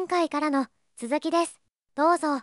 [0.00, 1.60] 前回からの続きです。
[1.94, 2.40] どうぞ。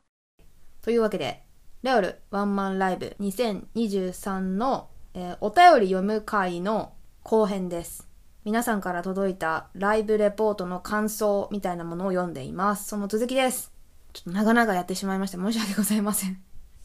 [0.83, 1.43] というわけで、
[1.81, 6.93] レオルワンマンライブ2023の、えー、お便り読む回の
[7.23, 8.07] 後編です。
[8.45, 12.89] 皆さんから届いたライブレポートの感想みたいなものを読んでいます。
[12.89, 13.71] その続きです。
[14.13, 16.39] ちょっと長々やってしまいまして申し訳ございません。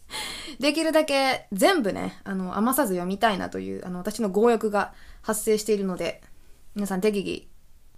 [0.58, 6.22] できるだけ全部ね、あの、余さず読みたいなという、あの、私の強欲が発生しているので、
[6.74, 7.51] 皆さん適宜、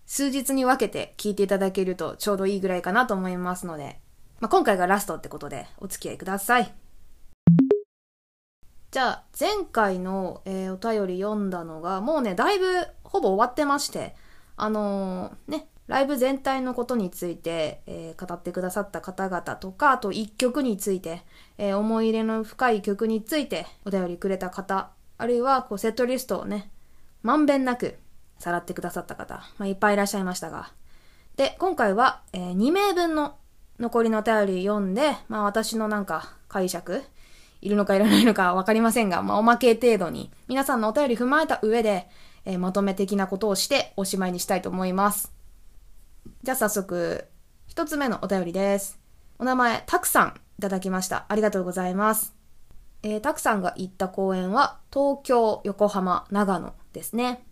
[0.07, 3.99] 数日に分けて聞いていただけるとちょうどいいぐらいかなと思いますので、
[4.41, 6.75] まあ、今回がラストってことでお付き合いください。
[8.91, 14.15] じゃあ、前回の、えー、お便り読んだのが、もうね、だいぶほぼ終わってまして、
[14.57, 21.23] あのー、ね、ライブ全体のことについて、えー、語ってくださった方々とか、あと一曲について、
[21.59, 26.71] えー、思い入れの深い曲についてお便りくれた方、あるいはこうセットリストをね、
[27.25, 27.97] まんべんなく
[28.45, 30.71] さらってくださった方、まあ、いっぱいいらっしゃいましたが。
[31.37, 33.37] で、今回は、えー、2名分の
[33.81, 37.03] 残りのお便り読んで、まあ私のなんか解釈、
[37.63, 42.07] いるのかいらないのかわかりませんが、まあ、おまけ程度に、皆さんのお便り踏まえた上で、
[42.45, 45.33] えー、まとめ的なことをしておしまいにしたいと思います。
[46.43, 47.27] じゃあ早速、
[47.67, 49.01] 一つ目のお便りです。
[49.39, 51.25] お名前、たくさんいただきました。
[51.31, 52.35] ありがとうございます。
[53.03, 57.47] えー、たくさんが行った公演は、東京、横浜、長野ですね。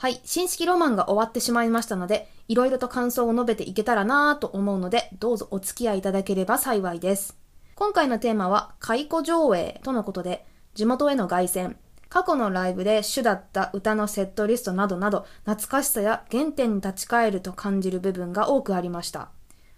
[0.00, 7.36] はい、新式ロマンが終わってしまいましたので、いろいろと感想を述べていけたらなぁと思うので、どうぞお付き合いいただければ幸いです。
[7.74, 11.74] 今回のテーマは、解雇上映とのことで、地元への凱旋、
[12.08, 19.30] 過去のライブで主だった歌のセットリストなどなど、懐かしさや原点に立ち返ると感じる部分が多くありました。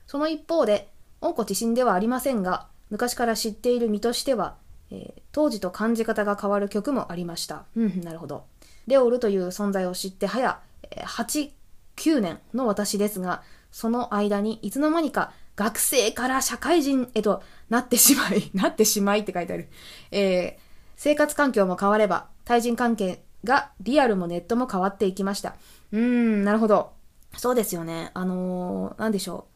[0.07, 4.57] その一方で、温故知新ではありませんが、昔から知っている身としては、
[4.91, 7.65] えー、当時と感じ方が変わる曲もありました。
[7.75, 8.50] うん、なるほど。
[8.91, 10.61] レオルという存在を知って早、
[10.91, 11.51] 8、
[11.97, 19.69] 9年の私ですが、その間にいつの間にか学生から社会人へとなってしまい、 なってしまいって書いてある。
[20.11, 20.61] えー、
[20.97, 25.55] 生活環境も変われば、対人関係がリアルもネットも変わっていきました。
[25.93, 26.93] うーん、なるほど。
[27.37, 28.11] そうですよね。
[28.15, 29.47] あのー、なんでしょ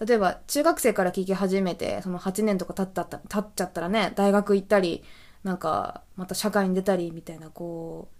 [0.00, 0.06] う。
[0.06, 5.04] 例えば、中学生から聞き始めて、その8年とか経った、経っちゃったらね、大学行ったり、
[5.44, 8.19] なんか、また社会に出たり、みたいな、こう、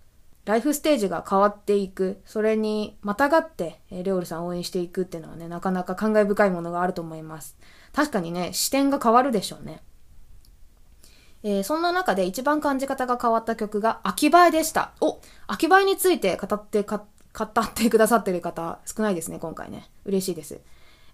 [0.51, 7.57] ライフステージが変わっていく、それにまたがって、えー、レオルさんを応援していくっていうのはね、なかなか感慨深いものがあると思います。
[7.93, 9.81] 確かにね、視点が変わるでしょうね。
[11.45, 14.91] えー、そんな中で一番感じ方が変わった曲が、秋葉えでした。
[15.01, 19.89] お秋葉えについて語ってか、語ってくださってる方少ないですね、今回ね。
[20.05, 20.61] 嬉しいです。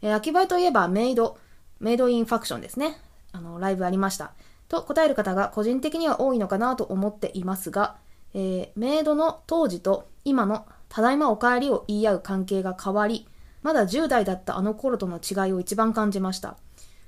[0.01, 1.37] えー、秋葉えといえばメイド、
[1.79, 2.99] メイドインファクションですね。
[3.33, 4.33] あの、ライブありました。
[4.69, 7.97] と答える方が個人的には多いのかなと思っていますが、
[8.35, 13.27] えー、メイドの当時と今のただいまお帰りを言い合う関係が変わり、
[13.63, 16.57] まだ10代だったあの頃との違いを一番感じました。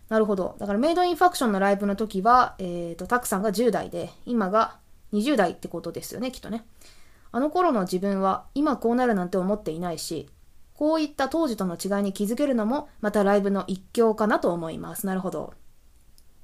[0.08, 0.56] なるほど。
[0.58, 4.76] だからメイドインファクションのライブの時は、えっ、ー、と、たくさんが10代で、今が
[5.12, 6.64] 20代ってことですよね、きっとね。
[7.30, 10.28] あの頃の自分は今こうなるなんて思っていないし、
[10.74, 15.06] こういった当時との違いに気づけるのもまたライブの一興かなと思います。
[15.06, 15.52] なるほど。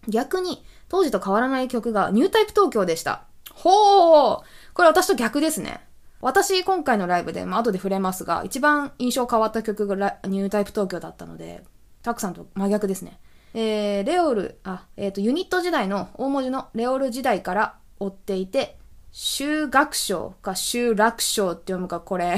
[0.09, 3.25] 逆に当時と変わらない曲がニュータイプ東京でした。
[3.55, 4.43] ほー
[4.75, 5.81] これ私と逆ですね。
[6.21, 11.63] 私、今回のライブで、まあ、後で触れますが、一番印象変わった曲がニュータイプ東京だったので、
[12.03, 13.21] たくさんと真逆ですね。
[13.55, 18.77] えー、レオル、あ、えっ、ー、と、ユニット時代の大文字のレオル時代から追っていて、
[19.13, 22.37] 修学賞か修楽賞って読むか、これ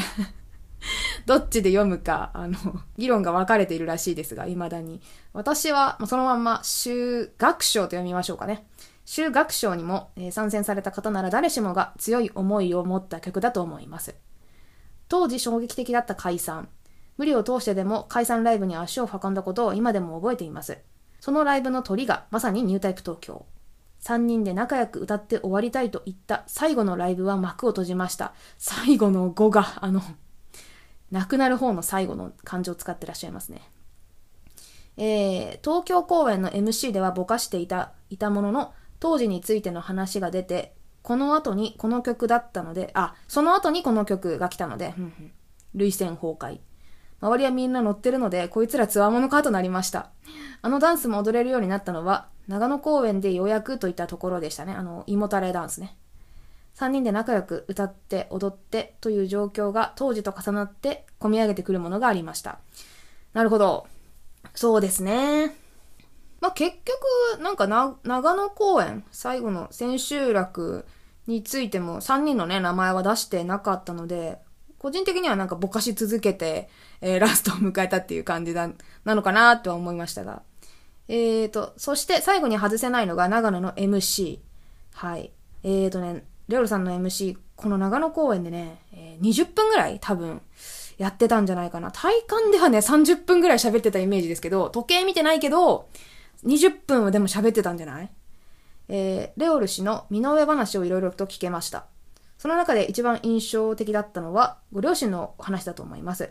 [1.24, 2.58] どっちで読むか、あの、
[2.98, 5.00] 議論が分かれているらしいですが、未だに。
[5.32, 8.66] 私は、そのまんま、修学賞と読みましょうかね。
[9.06, 14.16] 修学賞にも、え、参戦された方なら誰しもが強い思いを持った曲だと思います。
[15.08, 16.68] 当時衝撃的だった解散。
[17.16, 20.78] 無理を通してでも解散ライブに足を運んだことを今でも覚えています。
[21.20, 23.46] そのライブの鳥がまさにニュータイプ東京。
[24.02, 28.34] 3人で仲良く歌って終わりたいと言った最後のライブは幕を閉じました。
[28.58, 30.02] 最後の語が、あの、
[31.12, 33.62] 亡くなる方の最後の漢字を使ってらっしゃいますね。
[34.96, 44.94] えー、東京公演の MC ではぼかしていた、いたものの、当時についての話が出て、この後にこの曲だったので、あ、その後にこの曲が来たので、
[45.74, 46.58] 涙腺崩壊。
[47.20, 50.10] 周りはみんな乗ってるので、こいつらつわものかとなりました。
[50.62, 54.72] あのダンスも踊れるようになったのは、長野公園でようやくといったところでしたね。
[54.72, 55.96] あの、胃もたれダンスね。
[56.76, 62.58] 3人で仲良く歌って踊ってという状況が当時と重なって込み上げてくるものがありました。
[63.32, 63.86] なるほど。
[64.54, 65.65] そうですね。
[66.40, 70.84] まあ、結局、なんかな、長野公園、最後の千秋楽
[71.26, 74.38] についても3人のね、名前は出してなかったので、
[74.78, 76.68] 個人的にはなんかぼかし続けて、
[77.00, 78.68] えー、ラストを迎えたっていう感じだ、
[79.04, 80.42] なのかなとは思いましたが。
[81.08, 84.38] えーと、そして最後に外せないのが長野の MC。
[84.94, 85.32] はい。
[85.62, 90.42] えーとね、レオルさんの MC、この長野公園でね、えー、20分ぐらい多分
[90.98, 91.90] やってたんじゃないかな。
[91.90, 95.88] 体感ではね、30分ぐらい喋ってたイメージですけど、時計見てないけど、
[96.44, 98.10] 20分はでも喋ってたんじゃない？
[98.88, 101.86] えー、レオル氏の身の上話をいろいろと聞けました。
[102.38, 106.30] その中で一番印象的だったのは、ご両親の話だと思います。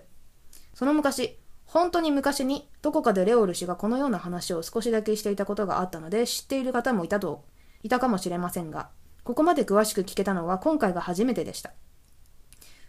[0.74, 7.44] その昔、本当に昔にどこかでレオル氏がこのような話を少しだけしていたことがあったので知っている方もいたと、
[7.81, 8.90] いたかもしれませんが、
[9.24, 11.72] ここまで詳しく聞けたのは今回が初めてでした。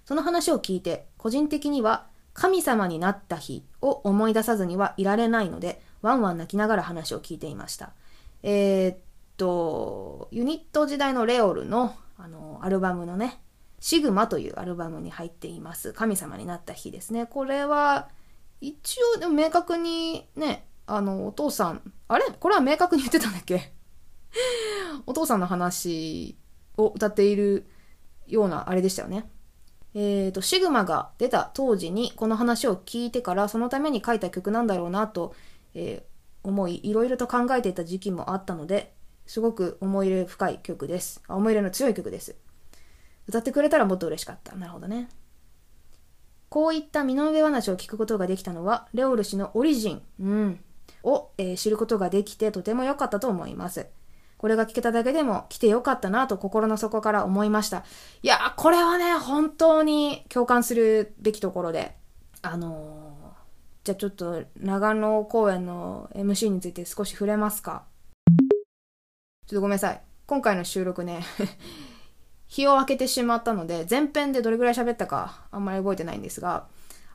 [0.05, 7.93] その話を聞いて、個人的には神様になった日を思い出さずにはいられないので、ワンワン泣きながら話を聞いていました。
[8.43, 8.99] えー、っ
[9.37, 13.41] と、ユニット時代のレオルのあのアルバムのね、
[13.81, 15.93] シグマというアルバムに入っています。
[15.93, 17.27] 神様になった日ですね。
[17.27, 18.09] これは、
[18.61, 22.25] 一応でも明確にね、あの、お父さん、あれ？
[22.41, 23.73] これは明確に言ってたんだっけ？
[25.07, 26.37] お父さんの話
[26.77, 27.67] を歌っている
[28.27, 29.29] ようなあれでしたよね。
[29.95, 35.35] えっ、ー、と、シグマが出た当時にこの話を聞いてからそのために書いた曲なんだろうなと、
[35.77, 38.95] えー、思い、いろいろと考えていた時期もあったので、
[39.27, 41.23] すごく思い入れ深い曲です。
[41.29, 42.37] 思い入れの強い曲です。
[43.29, 44.57] 歌ってくれたらもっと嬉しかった。
[44.57, 45.09] なるほどね。
[46.49, 50.61] こういった身の上話を聞くことができたのは、レオル氏のオリジン、うん、
[51.03, 53.87] を、えー、知ることができてとても良かったと思います。
[54.39, 57.85] これが聞けただけでも来てよかったなと心の底から思いました。
[58.23, 61.97] いやこれはね、本当に共感するべきところで、
[62.43, 63.06] あのー、
[63.87, 67.85] じゃあちょっと長野公演の MC について少し触れますか。
[68.27, 70.03] ちょっとごめんなさい。
[70.27, 71.21] 今回の収録ね
[72.49, 76.67] 日を明けてしまったので、前編でどれぐらい喋ったかあんまり覚えてないんですが、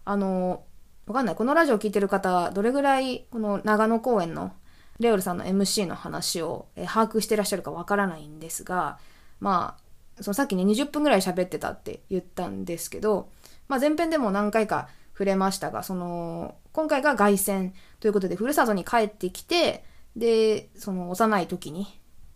[0.06, 0.63] あの、
[1.07, 1.35] わかんない。
[1.35, 4.53] このラジオ聴いてる方、どれぐらいこの長野公演の
[4.97, 8.97] レオルさんの MC の話を、把握してらっしゃるかわからないんですが、
[9.41, 9.75] ま
[10.17, 13.27] あ、そのさっきね、20分ぐらい喋ってたって言ったんですけど、
[13.67, 19.83] まあ、前編でも何回か触れましたが、その、今回が凱旋ということで、ふるさとに帰ってきて、
[20.15, 21.87] で、その幼い時に、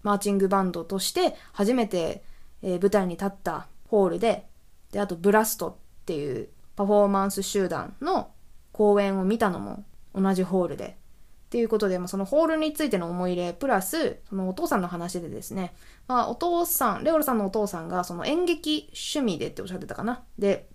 [0.04, 2.24] マーチングバンドとして初めて、
[2.62, 4.48] え、舞台に立ったホールで、
[4.92, 5.76] で、あとブラストっ
[6.06, 8.32] ていうパフォーマンス集団の
[8.72, 9.84] 公演を見たのも
[10.14, 10.98] 同じホールで、
[11.46, 15.74] っていうことで、まあ、そのホールについての思い入れ、プラス、そのお父さんの話でですね、
[16.08, 20.24] まあ、お父さん、レオルさんのお父さんが、その演劇趣味でっておっしゃってたかな。
[20.38, 20.68] で、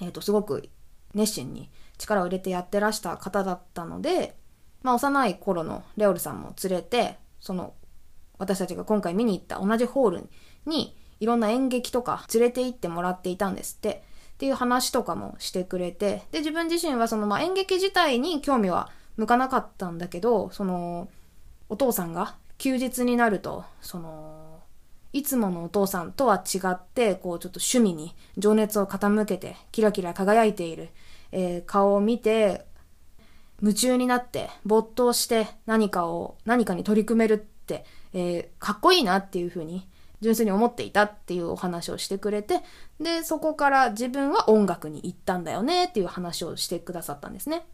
[0.00, 0.68] えっ、ー、と、すごく
[1.14, 4.36] 熱心に力を入れてやってらした方だったので、
[4.82, 7.74] まあ、幼い頃のレオルさんも連れて、その、
[8.38, 10.28] 私たちが今回見に行った同じホール
[10.66, 14.02] に、いろんな演劇とか連れて行ってもらっていたんですって。
[14.34, 21.08] っていう話とかもしてくれて、で、自分自身はその、まあ、演劇自体に興味は向かなかったんだけど、その、
[21.68, 24.43] お父さんが休日になると、その、
[25.14, 30.88] いつものお父さんとは違って、こう、ちょっと趣味に情熱を傾けて、キラキラ輝いている、
[31.30, 32.66] えー、顔を見て、
[33.62, 39.88] 夢中になって、没頭して何かを、何かに取り組めるって、えー、かっこいいなっていうふうに、
[40.20, 42.62] 純粋に思っていたっていうお話をしてくれて、
[42.98, 47.64] で、そこから自分は音楽に行ったんだよねっていう話をしてくださったんですね。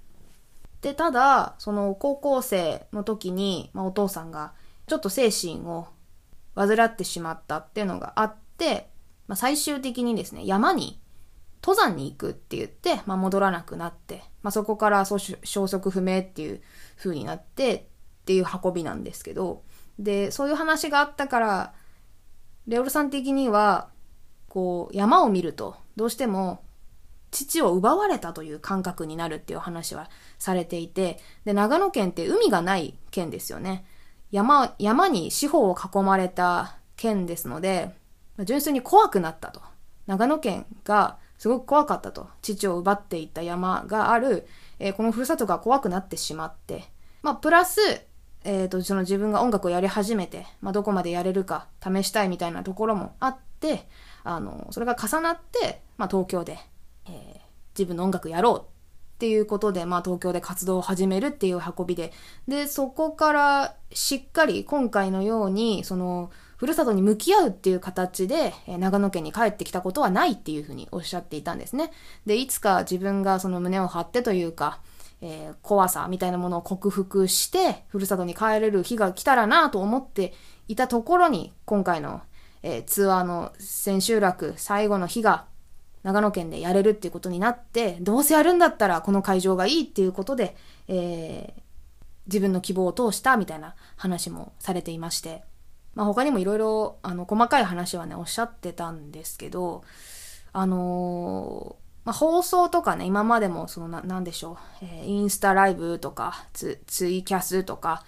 [0.83, 4.53] で、ただ、その高校生の時に、まあ、お父さんが
[4.87, 5.87] ちょっと精神を
[6.55, 8.91] 患ってしまったっていうのがあって、
[9.27, 11.01] まあ、最終的にですね、山に
[11.63, 16.63] 登山に行くって言って、まあ、戻らなくなって、まあ、そこから消息不明っていう
[16.97, 17.83] 風になってっ
[18.25, 19.63] ていう運びなんですけど、
[19.99, 21.75] で、そういう話があったから、
[22.67, 23.89] レオルさん的には、
[24.49, 26.63] こう、山を見ると、どうしても
[27.31, 33.85] 父を奪われたという感覚になるっていう話はされていて、で、長野県って海がない県ですよね。
[34.31, 37.95] 山、山に四方を囲まれた県ですので、
[38.45, 39.61] 純粋に怖くなったと。
[40.07, 42.29] 長野県がすごく怖かったと。
[42.43, 44.47] 父を奪っていった山がある、
[44.79, 46.85] えー、このふるさとが怖くなってしまって、
[47.23, 47.81] まあ、プラス、
[48.45, 53.87] えっ、ー、と、その自分が音楽をやり始めて、まあ、どこまでやれるか試したいみたいなところもあって、
[54.25, 56.59] あの、それが重なって、まあ、東京で
[57.07, 57.41] えー、
[57.79, 58.80] 自分の音楽やろう
[59.21, 62.11] っていうことで、まあ、東京で活動を始めるっていう運びで、
[62.49, 71.93] で、そこからしっかり今回のように、その、ふるさとに向き合うっていう形で、え、長野県に帰ってきたことはないっていうふうにおっしゃっていたんですね。
[72.25, 74.81] で、いつか自分がその胸を張ってというか、
[75.21, 80.33] えー、怖さみたいなものを克服して、ふるさとに帰れる日が来たらなと思って
[80.67, 82.23] いたところに、今回の、
[82.63, 85.45] えー、ツアーの千秋楽最後の日が
[86.03, 90.57] 長野県でやれるっていうことになって、どうせやるんだったらこの会場がいいっていうことで、
[90.89, 91.63] えー、
[92.27, 95.43] 自分の希望を通したみたいな話もされていまして、
[95.95, 99.83] まあ、他にもいろいろ、あの、細かい話はね、おっしゃってたんですけど、
[100.53, 104.53] あのー、まあ、放送とかね、今までも、そのな、なんでしょ
[104.83, 108.05] う、えー、インスタライブとかツ、ツイキャスとか、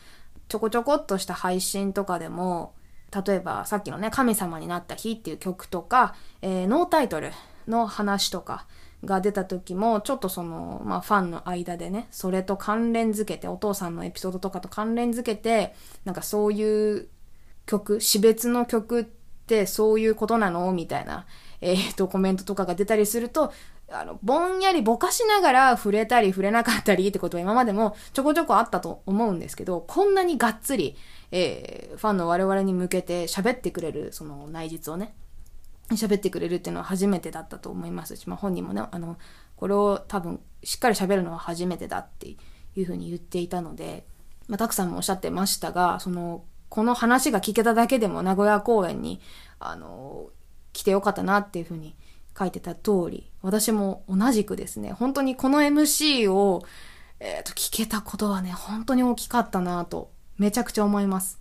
[0.49, 2.75] ちょこちょこっとした配信とかでも、
[3.27, 7.31] 例えばさっきのね、神様になった日っていう曲とか、えー、ノータイトル
[7.67, 8.67] の話とか
[9.05, 17.09] が出た時も、ちょっとその、まあファンの間でね、それと関連づけて、お父さんのエピソードとかと関連づけて、なんかそういう
[17.67, 20.71] 曲、死別の曲ってそういうことなの？
[20.73, 21.27] みたいな、
[21.61, 23.53] えー、っと、コメントとかが出たりすると、
[23.91, 30.97] あの、ぼんやりぼかしながら触れたり触れなかったりってことは今までもちょこちょこあったと思うんですけど、こんなにがっつり、
[31.31, 35.15] えー、ファンの我々に向けて喋ってくれる、その内実をね、
[35.91, 39.19] 喋ってくれるっていうのは初めてだったと思いますし、まあ本人もね、あの、
[39.57, 42.37] これを多分しっかり喋るのは初めてだってい
[42.83, 44.07] うふうに言っていたので、
[44.49, 49.21] まあたくさんもおっしゃってましたが、その、この話が聞けただけでも名古屋公演に、
[49.59, 50.31] あの、
[50.73, 51.95] 来てよかったなっていうふうに
[52.39, 56.63] 書いてた通り、私も同じくですね、本当にこの MC を、
[57.21, 61.41] え、ー、と、聞けたことはね、本当に大きかったなと、めちゃくちゃ思います。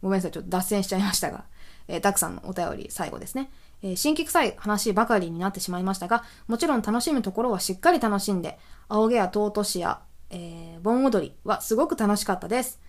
[0.00, 1.44] ごめんなさい、ちょっと脱線しちゃいましたが、
[1.90, 3.50] えー、たくさんのお便り最後ですね。
[3.82, 12.80] えー、新規臭い話ばかりになってしまいましたが、もちろん楽しむところはしっかり楽しんで、青毛や尊しや、えー、盆踊りはすごく楽しかったです。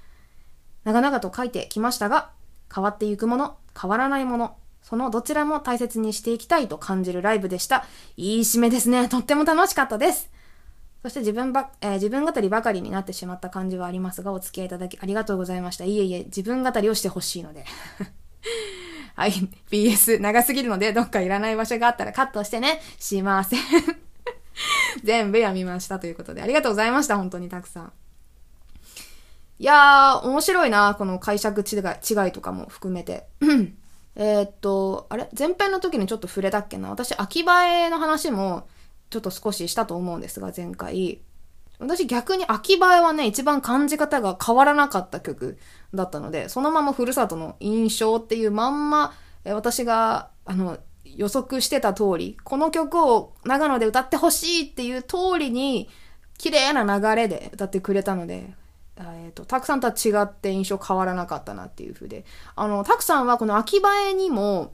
[0.83, 2.31] 長々と書いてきましたが、
[2.73, 7.85] 変わっていくもの、変わらないもの、そのどちらも大切にしていきたいと感じるライブでした。
[8.17, 9.07] いい締めですね。
[9.09, 10.29] とっても楽しかったです。
[11.03, 15.85] そして自分ば、えー、自分語りばかりになってしまった感じはありますが、お付き合いいただきありがとうございました。
[15.85, 17.65] いえいえ、自分語りをしてほしいので。
[19.15, 19.33] はい、
[19.69, 22.81] BS 長すぎるので、どっかいらない場所があったらカットしてね。
[22.99, 23.59] しません
[25.03, 27.17] 全部やみましたということで、ありがとうございました。
[27.17, 27.93] 本当にたくさん。
[29.59, 31.79] いやー、面白いな、この解釈違
[32.27, 33.27] いとかも含めて。
[34.15, 35.29] えっと、あれ？
[35.37, 36.89] 前編の時にちょっと触れたっけな？
[36.89, 38.67] 私、秋葉えの話も
[39.09, 41.21] ちょっと少ししたと思うんですが、前回。
[41.81, 45.57] 私逆に秋葉えはね、一番感じ方が変わらなかった曲
[45.93, 49.13] だったので、そのままふるさとの印象っていうまんま、
[49.45, 55.89] 私が、あの、予測してた通り、この曲を長野で歌ってほしいっていう通りに、
[56.37, 58.53] 綺麗な流れで歌ってくれたので、
[58.97, 62.25] えーと、たくさんとは違って印象変わらなかったなっていう風で。
[62.55, 64.73] あのたくさんはこの秋葉えにも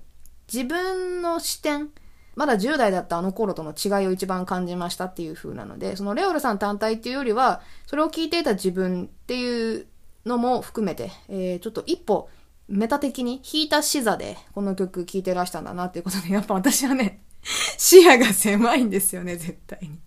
[0.52, 1.90] 自分の視点
[2.38, 9.88] まだ10代だったあの頃との違いを一番感じましたっていう風なのでそのレオルさん単体っていうよりはそれを聞いていた自分っていう
[10.25, 12.29] のも含めて、えー、ちょっと一歩
[12.70, 17.22] メタ的に弾いた視座でこの曲聴いてらしたんだなっていうことでやっぱ私はね
[17.77, 20.00] 視野が狭いんですよね絶対に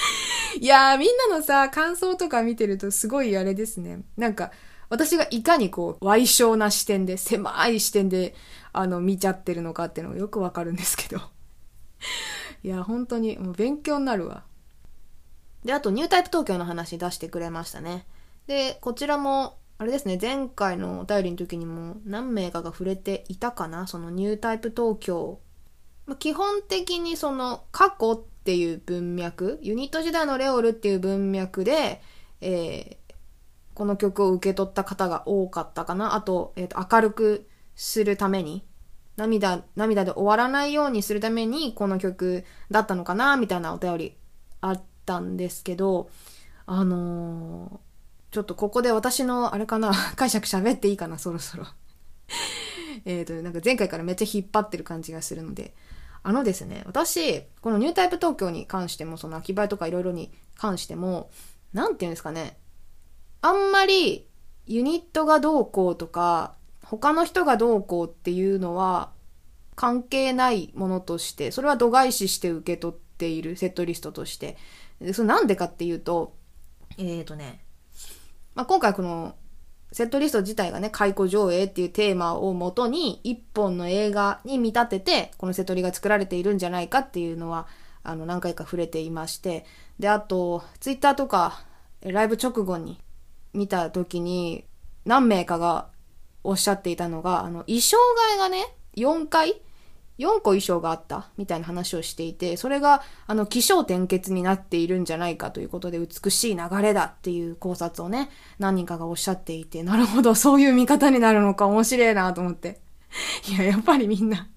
[0.60, 4.00] いやー、みんなのさ、感想とか見てるとすごいあれですね。
[4.16, 4.52] なんか、
[4.88, 8.34] 私がいかにこう、歪小な視点で、狭い視点で、
[8.72, 11.20] あの、見ちゃってるのかっていうのがよくわかるんですけど。
[12.62, 14.44] いや、本当に、もう勉強になるわ。
[15.64, 18.06] で、あと、ニュータイプ東京の話出してくれましたね。
[18.46, 23.86] で、こちらも、あれですね、前回のお便りの時にも何名かが触れていたかな？
[23.86, 25.38] そのニュータイプ東京。
[26.06, 32.00] まあ、基本的にその過去っていう文脈、ユニット時代のレオルっていう文脈で、
[32.40, 33.14] えー、
[33.74, 36.14] この曲を受け取った方が多かったかな？
[36.14, 38.64] あと、えっ、ー、と、明るくするために、
[39.16, 44.16] 涙、涙で終わらないようにするために、この曲だったのかな、みたいなお便り
[44.60, 46.10] あったんですけど、
[46.66, 51.64] あのー、ちょっとここで私の、あれかな、 解釈喋っていいかな、そろそろ。
[53.06, 55.74] えっと、なんか前回からめっちゃ引っ張ってる感じがするので、
[56.22, 61.30] あのですね、私、このニュータイプ東京に関しても、その秋葉とかいろいろに関しても、
[61.72, 62.58] なんていうんですかね、
[63.42, 64.26] あんまり
[64.66, 66.54] ユニットがどうこうとか、
[66.88, 69.10] 他の人がどうこうっていうのは
[69.74, 74.56] 関係ないものとして、それは度外視して受け取っているセットリストとして。
[75.12, 76.34] それなんでかっていうと、
[76.96, 77.60] えっ、ー、とね、
[78.54, 79.34] まあ、今回この
[79.92, 87.66] セットリスト自体がね、解雇上映っていうテーマをもとに、一本の映画に見立てて、このセトリが作られているんじゃないかっていうのは、
[88.02, 89.66] あの、何回か触れていまして、
[89.98, 91.62] で、あと、ツイッターとか、
[92.02, 93.00] ライブ直後に
[93.52, 94.64] 見た時に、
[95.04, 95.88] 何名かが
[96.48, 97.96] おっしゃっていたのが、あの、衣装
[98.32, 99.60] 替えがね、4回
[100.18, 112.80] 4個衣装があったみたいな話をしていて、それが、あの、気象転結になっているんじゃないかということで、美しい流れだっていう考察をね、何人かがおっしゃっていて、なるほど、そういう見方になるのか面白いなと思って。
[113.50, 114.48] いや、やっぱりみんな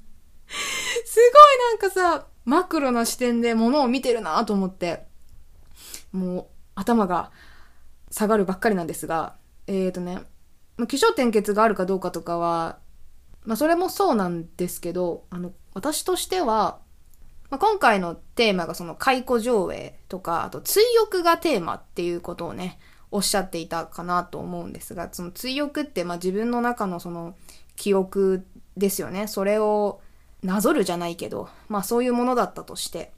[1.06, 5.06] すごいなんかさ、マクロな視点で物を見てるなと思って、
[6.12, 7.32] もう頭が
[8.10, 9.36] 下がるばっかりなんですが、
[9.68, 10.20] えーとね、
[10.80, 12.80] まあ、気象転結があるかどうかとかは、
[13.44, 16.80] まあそれもそうなんですけど、あの、私としては、
[17.50, 22.80] まあ、今回のテーマがその解雇上映とか、あと追憶がテーマっていうことをね、
[23.12, 27.36] おっしゃっていたかなと思うんですが、その追憶ってまあ自分の中のその
[27.76, 28.46] 記憶
[28.78, 29.28] ですよね。
[29.28, 30.00] それを
[30.44, 33.12] なぞるじゃないけど、まあそういうものだったとして。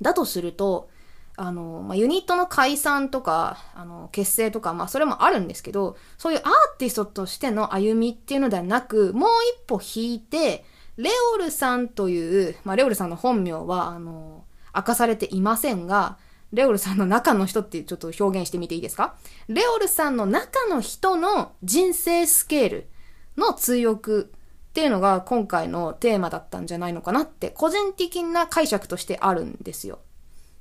[0.00, 0.90] だとすると、
[1.38, 10.64] あの、まあ、ユニットの解散とか、あの、結成とか、まあ、それもあるんですけど、そういうアーティストとしての歩みっていうのではなく、もう一歩引いて、
[10.96, 16.18] レオルさんという、まあ、レオルさんの本名は、あの、明かされていませんが、
[16.52, 19.16] レオルさんの中の人ってちょっと表現してみていいですか？
[19.48, 22.88] レオルさんの中の人の人生スケール
[23.36, 29.98] の追憶っていうのが今回のテーマだったんじゃないのかなって個人的な解釈としてあるんですよ。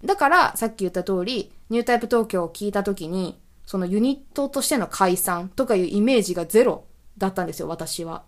[0.04, 6.86] だからさっき言った通りニュータイプ東京を聞いた時にそのユニットとしての解散とかいうイメージがゼロ
[7.18, 8.24] だったんですよ私は。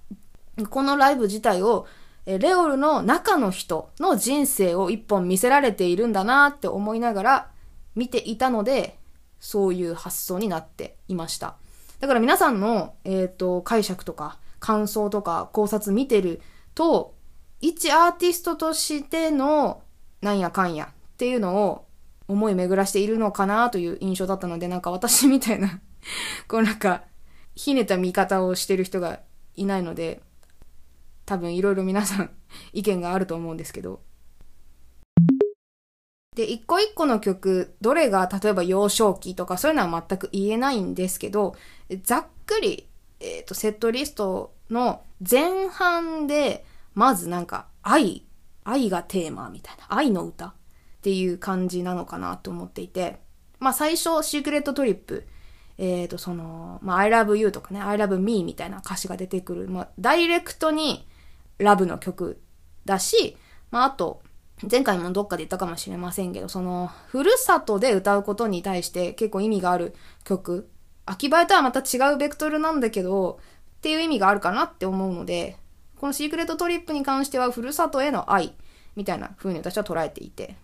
[0.70, 1.88] このライブ自体を
[2.26, 7.52] レオルの中の人の人生を一本見せられているんだなって思いながら
[7.96, 9.00] 見ていたので、
[9.40, 11.56] そういう発想になっていました。
[12.00, 16.42] だから皆さんの、えっ、ー、と、解釈とか感想とか考察見てる
[16.76, 17.16] と、
[17.62, 19.82] 一アーティストとしての
[20.22, 21.86] なんやかんやっていうのを
[22.30, 25.82] 思い巡らしているのかなという印象だったので、なんか私みたいな
[26.48, 27.04] こうなんか、
[27.56, 29.20] ひねた見方をしてる人が
[29.58, 30.22] いないので、
[31.26, 32.32] 多分いろいろ皆さん
[32.72, 34.00] 意見があると思うんですけど。
[36.38, 41.58] で、一個一個の曲、どれが例えば幼少期とかそういうのは全く言えないんですけど、
[42.04, 42.88] ざっくり、
[43.20, 48.26] えっ、ー、と、セットリストの前半で、まずなんか愛、
[48.64, 50.54] 愛がテーマみたいな、愛の歌
[51.00, 53.18] っていう感じなのかなと思っていて、
[53.60, 55.26] まあ最初、シークレットトリップ、
[55.80, 61.08] えっ、ー、と、その、まあ、I love you とかね、I love me みたいな歌詞が出てくる、まあ、ダイレクトに
[61.58, 62.42] ラブの曲
[62.84, 63.38] だし、
[63.72, 64.22] まあ、あと、
[64.70, 70.70] 前回もどっかで言ったかもしれませんけど、その、ふるさとで歌うことに対して結構意味がある曲。
[71.06, 73.40] 秋葉とはまた違うベクトルなんだけど、
[73.78, 75.56] っていう意味があるかなって思うので、
[75.98, 78.54] このシークレットトリップに関しては、ふるさとへの愛、
[78.98, 80.58] みたいな風に私は捉えていて。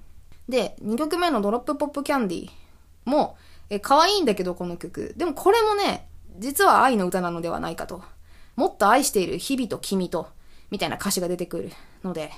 [0.49, 2.49] で、2曲目のドロップポップキャンディ
[3.05, 3.38] も、
[3.69, 5.13] え、可愛いんだけど、この曲。
[5.17, 8.03] でもこれもね、実は愛の歌なのではないかと。
[8.55, 10.27] もっと愛している日々と君と、
[10.69, 11.71] みたいな歌詞が出てくる
[12.03, 12.31] ので、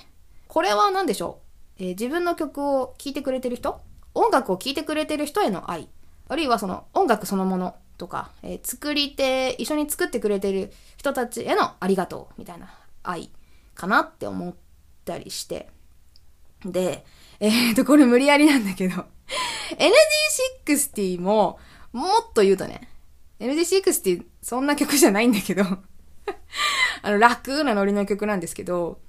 [0.48, 1.40] これは何でしょ
[1.80, 3.82] う、えー、自分の曲を聴いてくれてる人？
[4.14, 5.90] 音楽を聴いてくれてる人への愛。
[6.30, 12.70] あるいはその音楽そのものとか、えー、作り手、一緒に作ってくれてる人たちへのありがとうみたいな
[13.04, 13.30] 愛
[13.76, 14.56] かなって思っ
[15.06, 15.70] たりして。
[16.66, 17.06] で、
[17.40, 19.06] えー、っと、これ無理やりなんだけど。
[20.66, 21.60] NG60 も、
[21.92, 22.90] もっと言うとね、
[23.40, 25.64] NG60 そんな曲じゃないんだけど。
[27.04, 29.00] あの、楽なノリの曲なんですけど、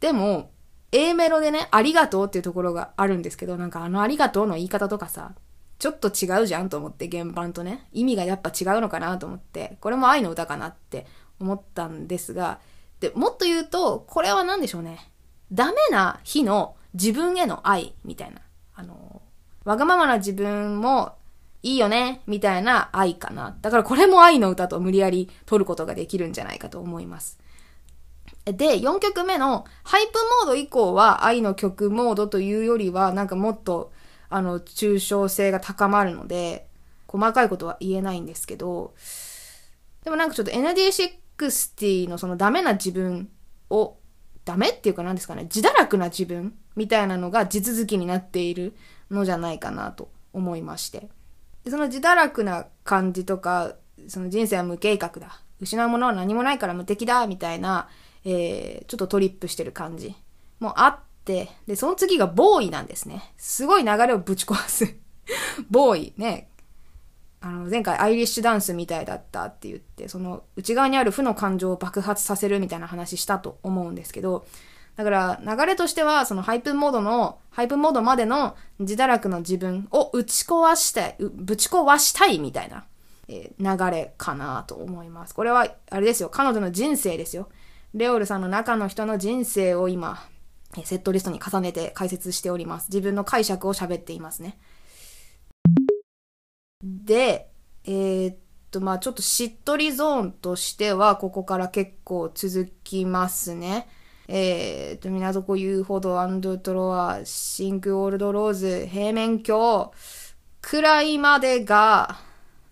[0.00, 0.50] でも、
[0.92, 5.34] A メロでね、ありがとうっていうところがあるんですけど、なんかあのありがとうの言い方とかさ、
[5.78, 7.88] ちょっと違うじゃんと思って、原版とね。
[7.92, 11.06] 意味がやっぱ違うのかなと思って、これも愛の歌かなって
[11.40, 12.60] 思ったんですが、
[13.00, 15.10] で、もっと言うと、これは何でしょうね。
[15.52, 18.40] ダメな日の自分への愛みたいな。
[18.74, 19.22] あの、
[19.64, 21.16] わがままな自分も
[21.62, 23.56] いいよね、みたいな愛かな。
[23.62, 27.38] だからこれも愛の歌と無理やり取ることができるんじゃないかと思います。
[28.44, 30.12] で、4曲目のハイプ
[30.44, 33.92] モード以降は愛の曲モードというよりは、なんかもっと、
[34.28, 36.68] あの、抽象性が高まるので、
[37.08, 38.94] 細かいことは言えないんですけど、
[40.02, 43.30] でもなんかちょっと ND60 のそのダメな自分
[43.70, 43.96] を、
[44.44, 48.74] ダメっていうか何ですかね、自堕落な自分みたいなのが地続きになっている
[49.10, 51.08] のじゃないかなと思いまして。
[51.64, 53.74] でその自堕落な感じとか、
[54.08, 55.40] その人生は無計画だ。
[55.60, 57.88] 失うものは何もないから無敵だ、みたいな、
[58.24, 60.14] えー、ちょっとトリップしてる感じ
[60.60, 63.32] もあって、で、その次がボーイなんですね。
[63.38, 64.94] すごい流れをぶち壊す
[65.70, 66.50] ボーイ、ね。
[67.44, 74.46] あの、前回アイリッシュダンスみたいだったって言って、その内側にある負の感情を爆発させるみたいな話したと思うんですけど、
[74.96, 82.86] だから流れとしては、そのハイプモードの、ハイプモードまでの自堕落の自分を打ち壊したい、ぶち壊したいみたいな、
[83.28, 85.34] えー、流れかなと思います。
[85.34, 87.50] これは、あれですよ、彼女の人生ですよ。
[87.92, 90.26] レオルさんの中の人の人生を今、
[90.84, 92.88] セットリストに重ねて解説しております。
[92.88, 94.58] 自分の解釈を喋っていますね。
[96.84, 97.48] で、
[97.84, 98.36] えー、っ
[98.70, 103.88] と、まあちょっとしっとりゾーンとしては、ここから結構続きますね。
[104.28, 109.92] えー、と、港区遊歩道アンドトロワ、シンクオールドローズ、平面鏡
[110.60, 112.18] くらいまでが、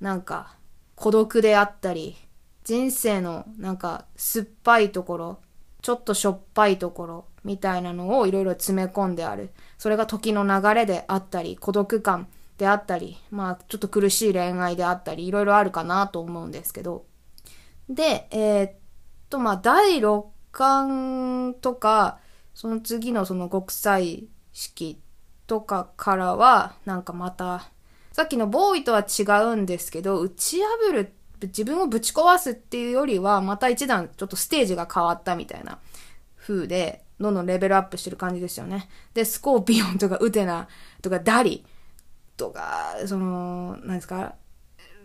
[0.01, 0.57] なんか、
[0.95, 2.17] 孤独であったり、
[2.65, 5.39] 人生のなんか酸っぱいところ、
[5.81, 9.51] ちょっとしょっぱいところ、みたいなのをいろいろ詰め込んである。
[9.79, 17.07] それが時の流れであったり、孤独感であったり、まあちょっと苦しい恋愛であったり、いろいろあるかなと思うんですけど。
[17.89, 18.73] で、えー、っ
[19.31, 22.19] と、まあ第6巻とか、
[22.55, 25.01] その次のその国際式
[25.47, 27.71] とかからは、なんかまた、
[28.13, 31.13] さっきのボーイとは違うんですけど、打ち破る、
[31.43, 35.79] 自分をぶち壊すっていうよりは、また一段ちょっとステージが変わったみたいな
[36.37, 38.89] 風で、どんどんレベルアップしてる感じですよね。
[39.15, 40.69] で、スコーピオンとかウテナ
[41.01, 41.65] とかダリ
[42.37, 44.35] とか、その、何ですか、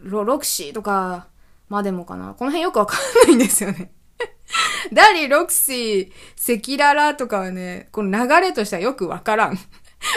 [0.02, 1.28] ロロクシーとか
[1.70, 2.34] までもかな？
[2.34, 3.92] この辺よくわかんないんですよね。
[4.94, 9.58] ダリ、ロクシー、赤裸々とかはね、この流れとしてはよくわからん。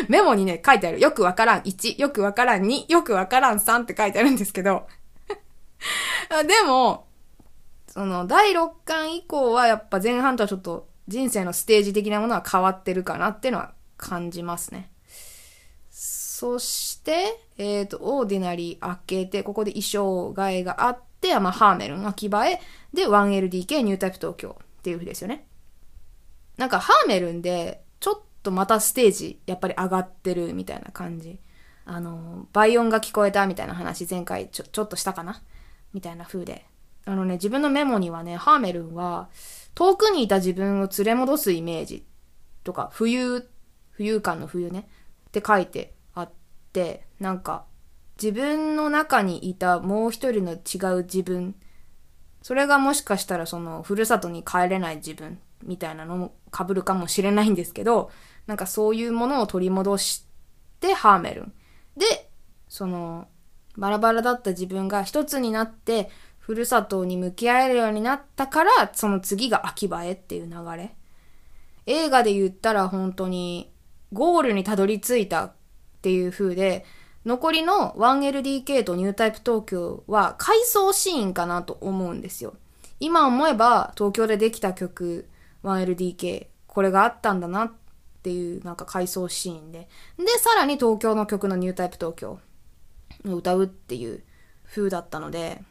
[0.08, 1.00] メモにね、書いてある。
[1.00, 4.86] よくわからん1、よくわからん2、よくわからん3って書いてあるんですけど。
[6.46, 7.06] でも、
[7.88, 14.89] その、第6巻以降はやっぱ前半とはちょっと人生のステージ的なものは変わってるかなっていうのは感じますね。
[16.40, 22.62] そして、えっ、ー、と、オーディナリー開けて、ここで衣装替えがあって、まあ、ハーメルン秋葉え、
[22.94, 25.46] で、1LDK ニュータイプ東京っていう風ですよね。
[26.56, 31.40] なんか、ハーメルンで、ちょっとまたステージ、やっぱり上がってるみたいな感じ。
[31.84, 35.42] あの、倍音が聞こえたみたいな話、前回ちょ、ちょっとしたかな？
[35.92, 36.64] みたいな風で。
[37.04, 39.28] あのね、自分のメモにはね、ハーメルンは、
[39.74, 42.06] 遠くにいた自分を連れ戻すイメージ
[42.64, 43.46] とか、浮遊、
[43.98, 44.88] 浮遊感の冬ね、
[45.28, 45.99] って書いて
[46.70, 47.64] って、なんか、
[48.22, 51.56] 自分の中にいたもう一人の違う自分、
[52.42, 58.10] それがもしかしたらその、ふるさとに帰れない自分、みたいなのも被るかもしれないんですけど、
[58.46, 60.26] なんかそういうものを取り戻し
[60.80, 61.52] てハーメルン。
[61.96, 62.30] で、
[62.68, 63.28] その、
[63.76, 70.94] バラバラだった自分が一つになって、ふるさとに向き合えるようになったから、その次が秋葉へっていう流れ。
[71.86, 73.72] 映画で言ったら本当に、
[74.12, 75.52] ゴールにたどり着いた
[76.00, 76.86] っていう風で、
[77.26, 82.54] 残りの 1LDK とニュータイプ東京は回想シーンかなと思うんですよ。
[82.98, 85.28] 今思えば東京でできた曲
[85.62, 87.72] 1LDK これがあったんだなっ
[88.22, 89.88] ていうなんか回想シーンで。
[90.18, 92.38] で、さらに東京の曲のニュータイプ東京
[93.26, 94.22] を歌うっていう
[94.64, 95.62] 風だったので、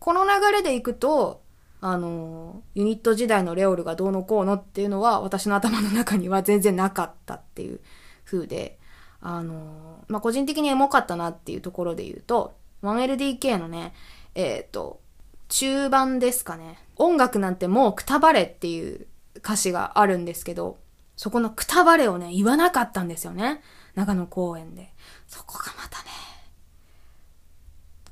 [0.00, 1.42] この流れでいくと、
[1.80, 7.80] あの、ユニット時代のレオルがどうのこうのっていうのは私の頭の中には全然なかったっていう
[8.24, 8.78] 風で、
[9.22, 13.94] あの、まあ、個人的にエモかったなっていうところで言うと、1LDK のね、
[14.34, 15.00] えっ、ー、と、
[15.48, 16.78] 中盤ですかね。
[16.96, 19.06] 音楽なんてもうくたばれっていう
[19.36, 20.78] 歌詞があるんですけど、
[21.16, 23.62] そこのくたばれをね、言わなかったんですよね。
[23.94, 24.92] 長野公園で。
[25.28, 26.10] そこがまたね、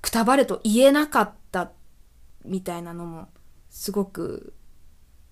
[0.00, 1.72] くたばれと言えなかった
[2.44, 3.28] みたいなのも
[3.68, 4.54] すごく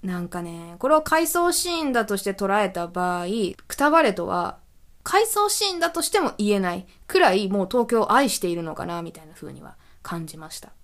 [0.02, 3.26] なんかね、これを回想シーンだとして捉えた場合、
[3.66, 4.58] くたばれとは
[5.10, 10.74] 回想シーンだとしても言えないくらいもう東京を愛しているのかなみたいな風には感じました。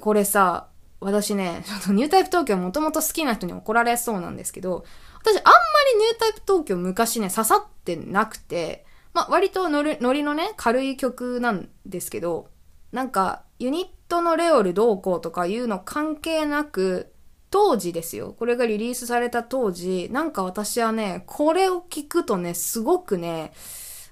[0.00, 0.66] これさ、
[0.98, 4.84] 私ね、ちょっとニュータイプ東京もともと好きな人に怒られそうなんですけど、
[5.20, 5.52] 私あんま
[5.94, 12.48] りニュータイプ東京昔ね、刺さってなくて、まあ割とノリのね、軽い曲なんですけど、
[12.90, 17.11] なんか、ユニットのレオルどうこうとかいうの関係なく、
[17.52, 18.34] 当時ですよ。
[18.36, 23.52] これがリリースされた当時、なんか私はね、これを聞くとね、すごくね、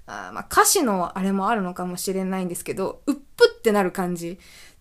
[0.07, 4.38] あまあ、歌詞のあれもあるのかもしれないんですけど、うっぷってなる感じ。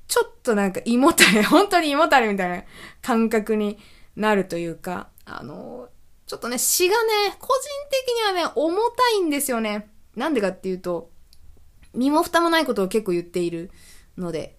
[0.10, 2.64] ちょっとなんか胃もたれ、 本当に胃もたれみたいな
[3.02, 3.80] 感覚に
[4.18, 5.88] なるというか、あの、
[6.28, 9.90] ちょっとね、詩がね、個人的にはね、重たいんですよね。
[10.18, 11.12] なんでかっていうと、
[11.94, 13.72] 身も蓋もないことを結構言っている
[14.18, 14.58] ので、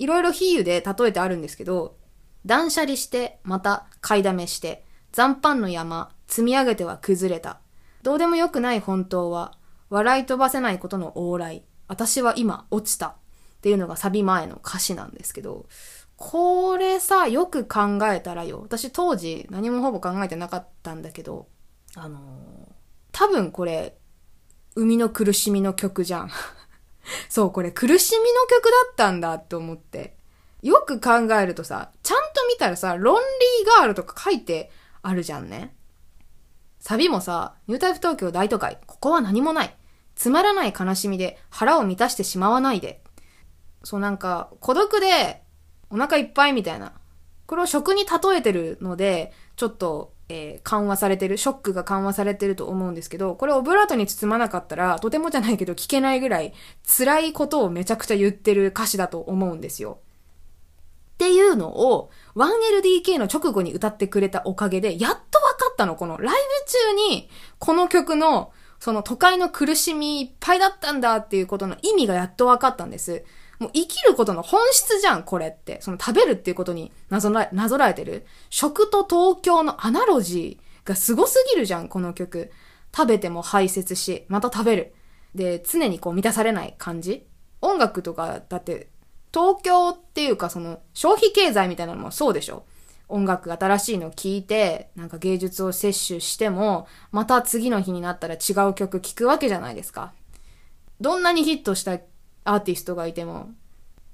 [0.00, 1.95] いろいろ比喩で例えてあるんですけど、
[2.46, 7.60] 断捨離して、また買いだめして、残飯の山、積み上げては崩れた。
[8.02, 9.58] どうでもよくない本当は、
[9.90, 11.64] 笑い飛ばせないことの往来。
[11.88, 13.08] 私は今落ちた。
[13.08, 13.14] っ
[13.62, 15.66] ていうのがサビ前の歌詞なんですけど、
[16.16, 18.60] これさ、よく考えたらよ。
[18.62, 21.48] 私当時何もほぼ考えてなかったんだけど、
[21.94, 22.72] あのー、
[23.12, 23.98] 多分これ、
[24.76, 26.30] 海の苦しみの曲じゃん。
[27.28, 30.15] そう、これ苦しみの曲だったんだって思って。
[30.66, 34.70] よく考えるとさ、ちゃんと見たらさ、ロンリーガールとか書いて
[35.02, 35.74] あるじゃんね。
[36.80, 39.76] サビもさ、ニュータイプ東京大都会、ここは何もない。
[40.14, 43.02] つまらない悲しみで腹を満たしてしまわないで。
[43.84, 45.42] そうなんか、孤独で
[45.90, 46.94] お腹いっぱいみたいな
[47.46, 56.52] これを食に例えてるので、ちょっと、えー、緩和されてる、ショックが緩和されてると思うんですけど、これオブラートに包まなかったら、とてもじゃないけど聞けないぐらい
[56.84, 60.00] 辛いことをめちゃくちゃ言ってる歌詞だと思うんですよ。
[61.16, 65.96] っていうのを 1LDK の直後に歌ってくれたおかげで、やっと分かったの。
[65.96, 66.38] このライブ
[66.70, 73.24] 中に、この曲の、その都会の苦しみいっぱいだったんだっていうことの意味がやっと分かったんです。
[73.58, 75.80] もう生きることの本質じゃん、これって。
[75.80, 78.26] その食べるっていうことになぞらなぞらえてる。
[78.50, 82.52] 食と東京のアナロジーがすごすぎるじゃん、この曲。
[82.94, 84.94] 食べても排泄し、また食べる。
[85.34, 87.26] で、常にこう満たされない感じ。
[87.62, 88.90] 音楽とかだって
[89.32, 92.64] 東京っていうかその消費経済みたいなのもそうでしょ
[93.08, 100.12] 音楽新しいの聴いて、なんか芸術を摂取しても、また次の日になったら違う曲聴くわけじゃないですか。
[101.00, 102.00] どんなにヒットした
[102.44, 103.50] アーティストがいても、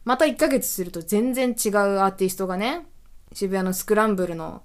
[0.05, 2.87] また1ヶ月すると全然違うアーティストがね、
[3.33, 4.63] 渋谷のスクランブルの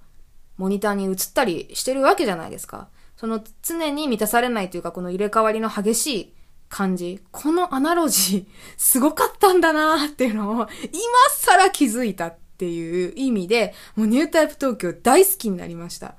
[0.58, 2.90] モニターに映ったりしてるわけじゃないですか。
[3.16, 6.34] その常に満たされないというか、この入れ替わりの激しい
[6.70, 7.22] 感じ。
[7.32, 8.46] このアナロジー、
[8.78, 10.68] すごかったんだなーっていうのを、今
[11.30, 16.16] 更気づいたっていう意味で、もうニュータイプ東京大好きになりました。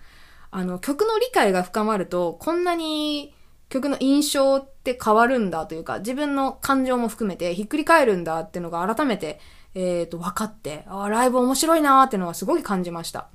[0.50, 3.34] あの、曲の理解が深まると、こんなに
[3.68, 9.40] 曲の印象って変わるんだというか、自分の感情も含めてひっくり返るんだっていうのが改めて、
[9.74, 13.28] えっ、ー、と、分かって、あライブ面白いなーっていうのはすごい感じました。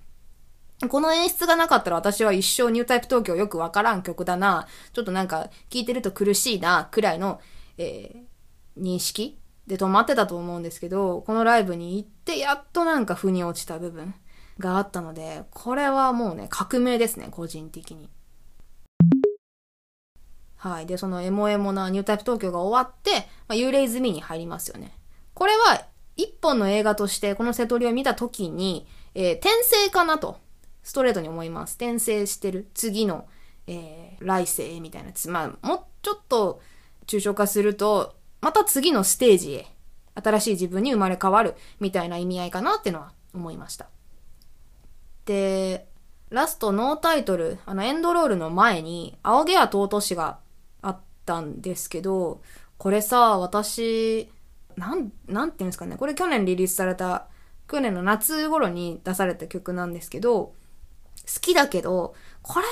[0.89, 7.39] この演出がなかったら私は一生ニュータイプ東京よくわからん曲だな、ちょっとなんか聴いてると苦しいな、くらいの、
[7.77, 14.13] えー、認識で止まってたと思うんですけど、このライブに行ってやっとなんか腑に落ちた部分
[14.59, 18.09] があったので、これはもうね、革命ですね、個人的に。
[20.55, 20.85] はい。
[20.85, 24.97] で、そのエモエモなニュータイプ東京が終わって、まあ、幽霊済みに入りますよね。
[25.33, 30.39] これは一本の映画としてこの瀬戸りを見た時に、えー、転生かなと。
[30.83, 31.75] ストレートに思います。
[31.75, 33.27] 転生してる次の、
[33.67, 36.61] えー、来世みたいなまあ、もうちょっと
[37.07, 39.67] 抽象化すると、また次のステージへ、
[40.15, 43.87] 新しい自分に生まれ変わるみたいな意味合いかなってのは思いました。
[45.25, 45.87] で、
[46.29, 50.39] ラストノータイトル、あのエンドロールの前に、青毛や尊しが
[50.81, 52.41] あったんですけど、
[52.77, 54.29] これさ、私、
[54.75, 57.27] なん、なんていうんですかね、これ去年リリースされた、
[57.69, 60.53] 去年の夏頃に出された曲なんですけど、
[61.25, 62.65] 好きだけど、これ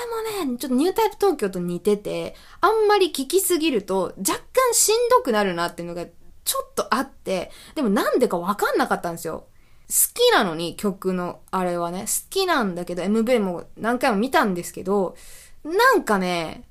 [0.44, 6.04] もね、ちょっとニュータイプ東京と似てて、あんまり聞きすぎると若干しんどくなるなっていうのが
[6.44, 9.46] ちょっとあって、でもなんでかわかんなかったんですよ。
[9.88, 15.16] 好きなのに曲のあれはね、好きなんだけど MV も何回も見たんですけど、
[15.64, 16.64] なんかね、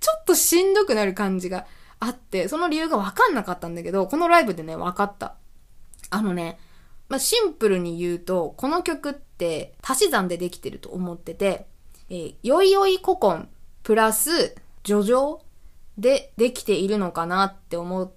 [0.00, 1.66] ちょっとしんどくなる感じが
[1.98, 5.34] あって、その理由がわかんなかったんだけど、このライブでね、わかった。
[6.10, 6.58] あのね、
[7.08, 11.66] まあ、シンプルに言うと、この曲って足し算でできてると思ってて、
[12.08, 13.48] えー、よいよい古今
[13.82, 15.42] プラス叙情
[15.98, 18.10] でできているのかなって思っ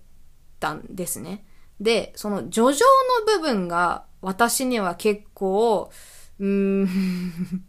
[0.59, 1.45] たんですね。
[1.79, 2.85] で、その叙情
[3.25, 5.91] の部分が私には結構、
[6.39, 6.47] うー
[6.85, 6.89] ん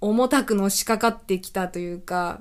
[0.00, 2.40] 重たくのしかかってきたというか、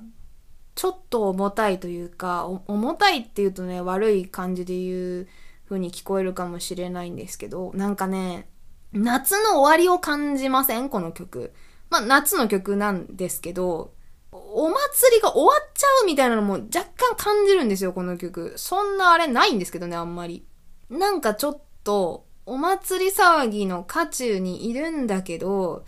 [0.75, 5.27] ちょっと重たいというか、重たいって言うとね、悪い感じで言う
[5.67, 8.49] 風に聞こえるかもしれないんですけど、なんかね、
[8.93, 10.89] 夏の終わりを感じません？
[10.89, 11.53] この曲。
[11.89, 13.93] まあ、夏の曲なんですけど、
[14.31, 18.53] お祭りが終わっちゃうみたいなのも若干感じるんですよ、この曲。
[18.57, 20.45] そんなあれないんですけどね、あんまり。
[20.89, 25.83] なんかちょっと、お祭り騒ぎの渦中にいるんだけど、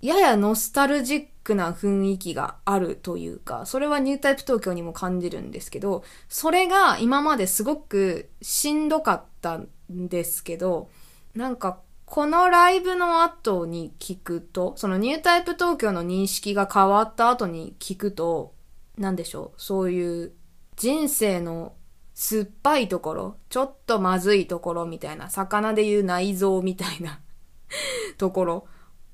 [0.00, 10.88] ややノスタルジックな雰囲気があるというか、それはニュータイプ東京にも感じるんですけど、それが今まですごくしんどかったんですけど、
[11.34, 18.54] なんかこのライブの後に聞くと、そのニュータイプ東京の認識が変わった後に聞くと、
[18.96, 20.32] なんでしょう、そういう
[20.76, 21.74] 人生の
[22.14, 27.20] 酸っぱいところ、ちょっとまずいところみたいな、魚で言う内臓みたいな
[28.16, 28.68] ところ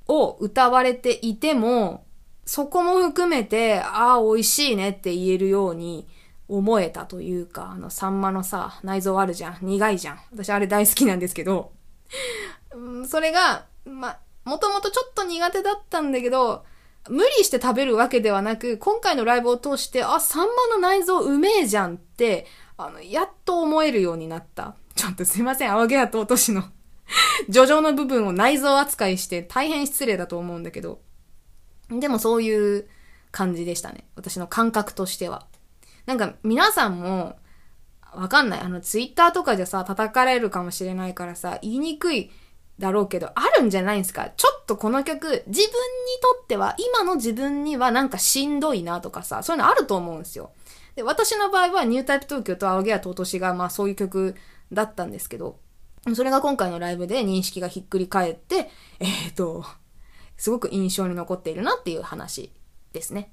[0.09, 2.05] を歌われていても、
[2.45, 6.07] そこも含めて、ああ、美味しいねって言えるように
[6.49, 9.59] 思えたというか、あの、サンマのさ、内臓あるじゃん。
[9.63, 10.21] 苦いじゃん。
[10.33, 11.73] 私あれ大好きなんですけど、
[13.09, 16.65] それが、ま、もともとちょっと苦手だったんだけど、
[17.09, 24.75] 無理して食べるわけではなく、今回のライブを通して、あ、サンマの内臓うめえじゃんって、あの、やっと思えるようになった。
[24.95, 26.65] ちょっとすいません、青毛と落としの
[27.49, 31.01] 叙情の部分を内臓扱いして大変失礼だと思うんだけど。
[31.91, 32.89] でもそういう
[33.31, 34.07] 感じでしたね。
[34.17, 35.47] 私の感覚としては。
[36.07, 37.37] なんか皆さんも、
[38.15, 38.61] わかんない。
[38.61, 42.31] あの、ツイッターとかじゃさ、叩かれるかもしれないからさ、言いにくい
[42.79, 44.31] だろうけど、あるんじゃないんですか？
[44.37, 45.61] ちょっとこの曲、自分に
[46.23, 50.53] とっては、今の自分にはなんかしんどいなとかさ、そういうのあると思うんですよ。
[50.95, 54.37] で、私の場合はニュータイプ東京と青毛やととしが、まあそういう曲
[54.73, 55.59] だったんですけど、
[56.13, 59.65] それが今回のライブで認識がひっくり返って、えっ、ー、と、
[60.37, 62.53] すごく印象に残っているなっていう話
[62.93, 63.33] ですね。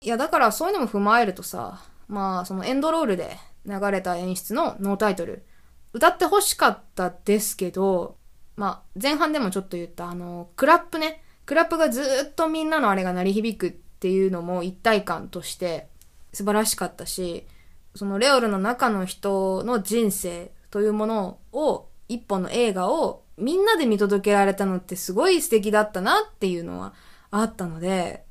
[0.00, 5.44] いや、だからそういうのも踏まえるとさ、まあそのエンドロールで流れた演出のノータイトル、
[5.92, 8.16] 歌って欲しかったですけど、
[8.56, 15.88] まあ前半でもちょっと言ったあの、クラップね、クラップがずっとみんなのあれが鳴り響くっていうのも一体感として
[16.32, 17.46] 素晴らしかったし、
[17.94, 26.94] そのレオルの中の人の人生というものを、一本の映画をみんなで見届けられたのってすごい素敵だったなっていうのは
[27.30, 28.24] あったので、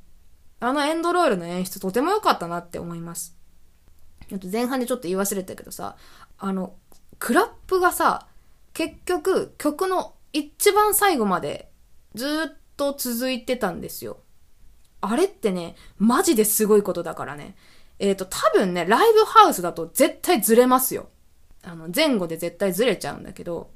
[0.60, 3.36] あのエンドロールの演出とても良かったなって思います。
[4.32, 5.96] あと前半でちょっと言い忘れたけどさ、
[6.38, 6.76] あの、
[7.20, 8.28] クラップがさ、
[8.74, 11.70] 結局曲の一番最後まで
[12.16, 14.18] ずっと続いてたんですよ。
[15.02, 17.56] あれってね、マジですごいことだからね。
[18.02, 21.10] えっ、ー、と、多分ね、ライブハウスだと絶対ずれますよ。
[21.64, 23.70] あの、前後で絶対ずれちゃうんだけど、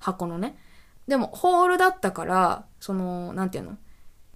[0.00, 0.58] 箱のね。
[1.06, 3.78] でも、ホールだったから、その、なんていうの？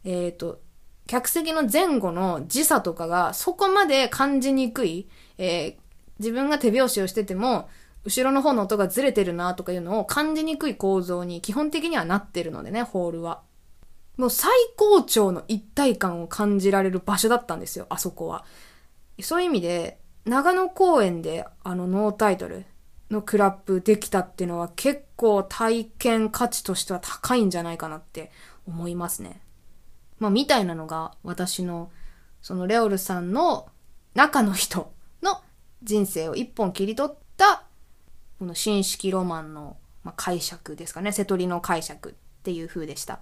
[0.04, 0.60] えっ、ー、と、
[1.08, 5.76] 客席の前後の時差とかがそこまで感じにくい、えー、
[6.20, 7.68] 自分が手拍子をしてても、
[8.04, 13.42] 後ろの方の音がずれてるなとかいうのを感じにくい構造に基本的にはなってるのでね、ホールは。
[14.16, 18.44] もう最高潮の一体感を感じられる場所だったんですよ、あそこは。
[19.22, 22.64] そういう意味で、長野公園であのノータイトル
[23.10, 28.30] のクラップできたっていうのは結構体験価値としては高いんじゃないかなって
[28.66, 29.40] 思いますね。
[30.18, 31.90] まあ、みたいなのが私の、
[32.40, 33.68] そのレオルさんの
[34.14, 35.40] 中の人の
[35.82, 37.64] 人生を一本切り取った、
[38.38, 41.12] この新式ロマンの、ま解釈ですかね。
[41.12, 43.20] 瀬戸りの解釈っていう風でした。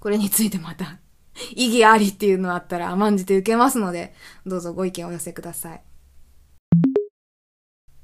[0.00, 0.98] これについてまた
[1.54, 4.14] 意義ありっていうのあったら甘んじて受けますので、
[4.46, 5.82] どうぞご意見をお寄せください。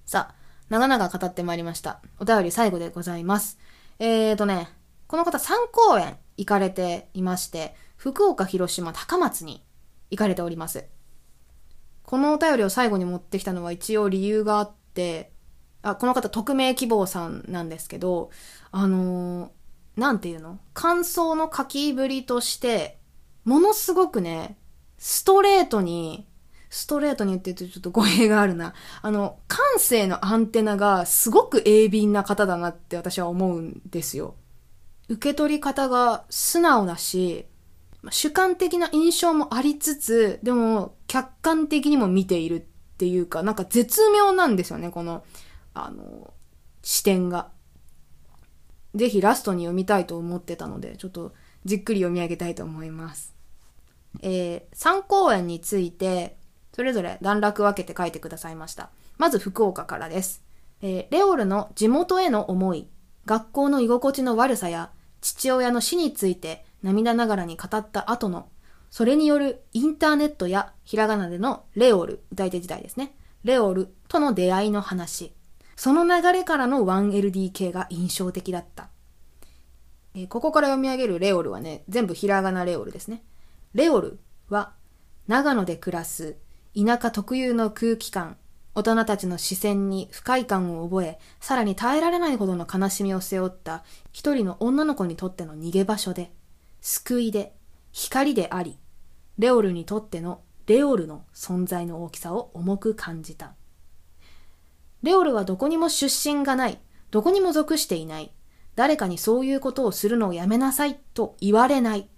[0.05, 0.35] さあ、
[0.69, 2.01] 長々語ってまいりました。
[2.19, 3.59] お便り最後でございます。
[3.99, 4.69] えーとね、
[5.07, 9.65] この方3公演行かれていまして、福岡、広島、高松に
[10.11, 10.87] 行かれております。
[12.03, 15.33] このお便りを最後に持ってきたのは一応理由があって、
[15.83, 18.31] あ、この方匿名希望さんなんですけど、
[18.73, 20.59] あのー、なんていうの？
[20.73, 23.00] 感想の書きぶりとして、
[23.45, 24.57] ものすごくね、
[24.99, 26.27] ストレートに、
[26.69, 28.75] ストレートに言ってるとちょっと語弊があるな。
[29.03, 34.37] あの、感性のアンテナがすごく鋭敏な方だなって私は思うんですよ。
[35.09, 37.47] 受け取り方が素直だし、
[38.11, 42.61] 主観的な印象もありつつ、でも客観的にも見ているっ
[42.97, 45.25] ていうか、なんか絶妙なんですよね、この、
[45.75, 46.33] あの、
[46.83, 47.51] 視点が。
[48.95, 51.33] ぜひラストに読みたいと思ってたので、ちょっと
[51.65, 53.30] じっくり読み上げたいと思います。
[54.23, 56.37] えー、3公演について、
[56.73, 58.91] それぞれ段落分けて書いてくださいました。
[59.19, 60.43] まず福岡からです。
[60.83, 62.89] えー、レオルの地元への思い、
[63.27, 68.49] 学校の居心地の悪さや父親の死について涙ながらに語った後の、
[68.91, 73.15] それによるインターネットやひらがなでのレオル、歌い手時代ですね。
[73.45, 75.33] レオルとの出会いの話。
[75.77, 78.89] その流れからの 1LDK が印象的だった。
[80.15, 83.23] えー、ここから読み上げるレオルはね、全部ひらがなレオルですね。
[83.73, 84.73] レオルは、
[85.29, 86.37] 長野で暮らす
[86.75, 88.37] 田舎特有の空気感、
[88.75, 96.33] 大人たちの視線に不快感を覚え、さらに耐えられないほどの悲しみを背負った一人の女の子にとっての逃げ場所で、
[96.81, 97.55] 救いで、
[97.93, 98.77] 光であり、
[99.39, 103.55] レオルにとってのレオルの存在の大きさを重く感じた。
[105.05, 106.81] レオルはどこにも出身がない、
[107.13, 108.33] どこにも属していない、
[108.75, 112.09] 誰かにそういうことをするのをやめなさいと言われない。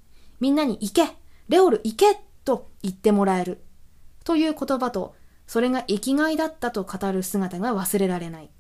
[0.41, 3.65] みんなに行けレオル行けと言ってもらえる。
[4.25, 5.15] という言葉と、
[5.47, 8.51] それが生きがいだったと語る姿が忘れられない。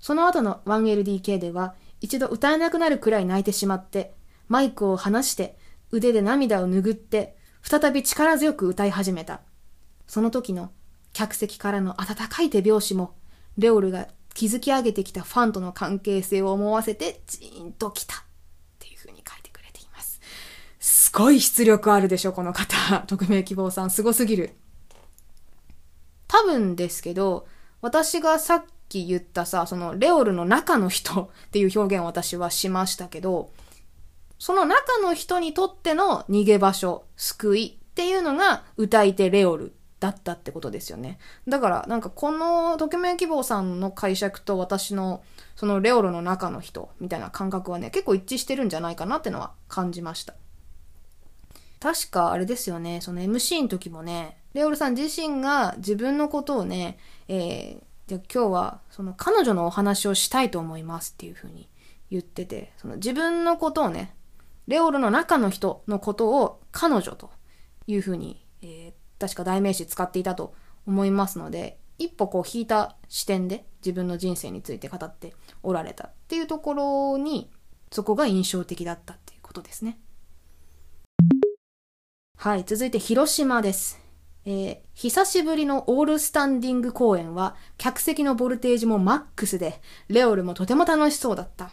[0.00, 4.14] その後の 1LDK では、一度歌えなくなるくらい泣いてしまって、
[4.48, 5.58] マイクを離して
[5.90, 9.40] 腕で涙を拭って、再び力強く歌い始めた。
[10.06, 10.70] その時の
[11.12, 13.14] 客席からの温かい手拍子も、
[13.56, 18.18] レオルが築き上げてきたファンとの関係性を思わせてジーンときたっ
[18.78, 20.20] ていう風に書いてくれています。
[21.08, 23.00] すごい出力あるでしょ、この方。
[23.08, 24.50] 匿名希望さん、すごすぎる。
[26.26, 27.46] 多分ですけど、
[27.80, 33.50] 私がさっき言ったさ、そのレオルの中の人 っていう表現を私はしましたけど、
[34.38, 41.18] その中の人にとっての逃げ場所、救いっていうのが歌い手レオルだったってことですよね。
[41.48, 45.22] だから、なんかこの匿名希望さんの解釈と私の
[45.56, 50.34] そのレオロの中の人みたいな感覚はね、結構一致してるんじゃないかなってのは感じました。
[51.80, 56.98] 確かあれですよね、その MC の時もね、レオルさん自身が自分のことをね、
[57.28, 61.68] えー、じゃ今日はその彼女のお話をしたいと思いますっていう風に
[62.10, 64.14] 言ってて、その自分のことをね、
[64.66, 67.30] レオルの中の人のことを彼女と
[67.86, 70.54] いう風に、えー、確か代名詞使っていたと
[70.86, 77.50] 思いますので、一歩こう引いた視点で自分の人生について語っておられたっていうところに、
[77.90, 79.98] そこが印象的だったっていうことですね。
[82.40, 84.00] はい、続いて広島です。
[84.44, 91.72] えー、久しぶりのオールスタンディング公演は、客席のボルテージもマックスで、レオルもとても楽しそうだった。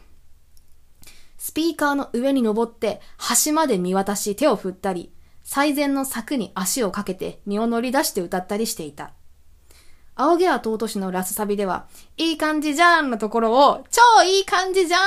[1.37, 5.13] スピーカーの上に登って、端まで見渡し手を振ったり、
[5.43, 9.13] 最前の柵に足をかけて身を乗り出して歌ったりしていた。
[10.15, 11.85] 青毛は尊しのラスサビでは、
[12.17, 14.97] いい感じじゃーんのところを、超いい感じじゃ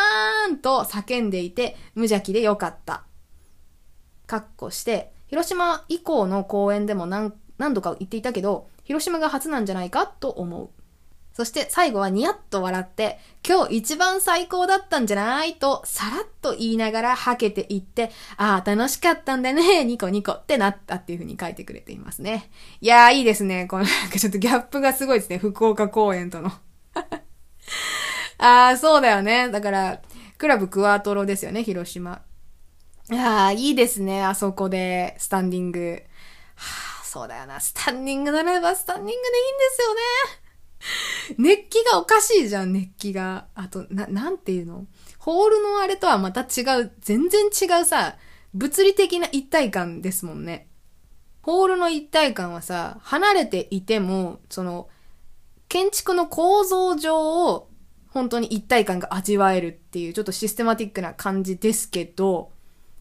[0.48, 3.02] ーんと叫んでいて、無邪気でよかった。
[4.28, 10.70] かっこして、広島以降の公演でも何何度か言っていたけど、広島が初なんじゃないかと思う。
[11.38, 22.50] そして最後はニヤッと笑って、今日一番最高だったんじゃないとさらっと言いながらはけていって、ああ、楽しかったんだね、ニコニコってなったっていう風に書いてくれていますね。
[22.80, 23.66] いやーいいですね。
[23.66, 25.38] このなんかちょっとギャップがすごいですね。
[25.38, 26.50] 福岡公演との。
[28.38, 29.48] ああ、そうだよね。
[29.50, 30.00] だから、
[30.38, 32.22] クラブクワトロですよね、広島。
[33.10, 34.22] ああ、いいですね。
[34.22, 36.02] あそこで、スタンディング。
[36.56, 37.58] はあ、そうだよな。
[37.60, 40.00] スタンディングならばスタンディングでいいんですよね。
[41.38, 43.46] 熱気がおかしいじゃん、熱気が。
[43.54, 44.86] あと、な、なんていうの？
[45.18, 48.16] ホールのあれとはまた違う、全然違うさ、
[48.54, 50.68] 物理的な一体感ですもんね。
[51.42, 54.88] ホールの一体感はさ、離れていても、その、
[55.68, 57.68] 建築の構造上を
[58.08, 62.52] 本当に一体感が味わえるっていうちょっとシステマティックな感じですけど、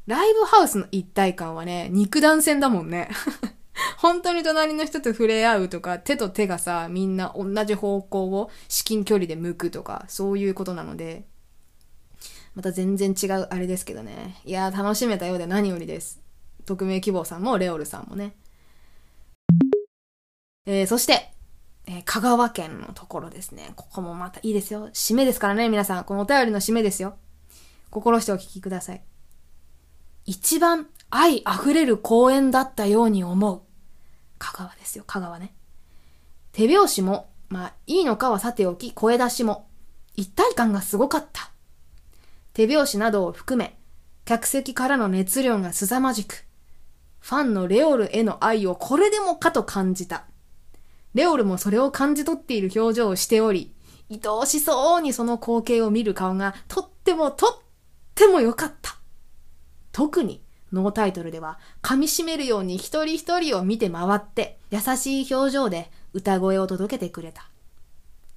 [0.08, 3.10] ライブハウスの一体感はね、肉弾戦だもんね。
[4.00, 11.26] 本当に隣の人と触れ合うとか、手と手がさ、みんな同じ方向を至近距離で向くとか、そういうことなので、
[12.56, 14.40] また全然違うあれですけどね。
[14.46, 16.22] いやー楽しめたようで何よりです。
[16.66, 18.34] 匿名希望さんもレオルさんもね。
[20.66, 21.34] えー、そして、
[21.86, 23.74] えー、香川県のところですね。
[23.76, 24.88] ここもまたいいですよ。
[24.90, 26.06] 締めですからね、皆さん。
[26.06, 27.18] このお便りの締めですよ。
[27.90, 29.02] 心してお聞きください。
[30.28, 33.62] 一番愛溢れる公園だったように思う。
[34.38, 35.56] 香川ですよ、香川ね。
[36.52, 39.70] 手拍子も、まあ、いいのかはさておき、声出しも、
[40.16, 41.52] 一体感がすごかった。
[42.52, 43.80] 手拍子などを含め、
[44.26, 46.46] 客席からの熱量が凄まじく、
[47.22, 50.26] ファンのレオルへの愛をこれでもかと感じた。
[51.14, 53.74] レオルもそれを感じ取っている表情をしており、
[54.12, 57.50] 愛おしそうにその光景を見る顔がとってもとっ
[58.14, 58.97] ても良かった。
[59.98, 67.50] 特にノータイトルでは噛み締めるように一人一人を見て回って優しい表情で歌声を届けてくれた。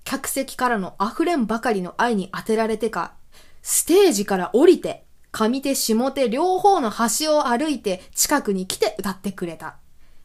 [0.05, 3.13] 客席からの溢れんばかりの愛に当てられてか、
[3.61, 9.77] ステージから降りて、上手下手両方の端を歩いて近くに来て歌ってくれた。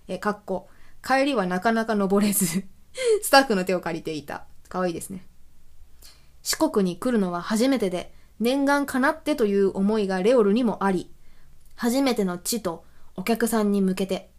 [0.08, 0.70] え、かっこ、
[1.06, 2.64] 帰りはなかなか登れず
[3.22, 4.46] スタッフの手を借りていた。
[4.70, 5.26] かわいいですね。
[6.44, 11.12] 四国に来るのは初めてで、念願かなってという思いがレオルにもあり、
[11.76, 12.84] 初めての地と
[13.16, 14.30] お客さんに向けて、